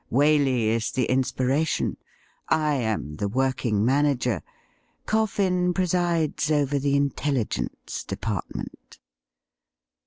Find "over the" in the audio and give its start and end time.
6.49-6.95